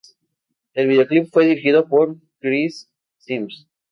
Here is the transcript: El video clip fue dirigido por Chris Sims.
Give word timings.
El 0.73 0.87
video 0.87 1.05
clip 1.07 1.29
fue 1.31 1.45
dirigido 1.45 1.87
por 1.87 2.15
Chris 2.39 2.89
Sims. 3.19 3.67